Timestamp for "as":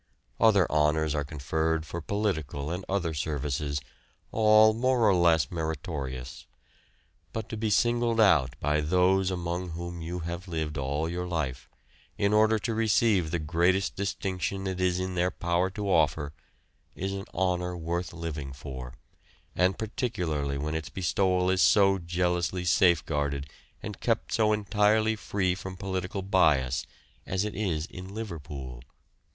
27.27-27.45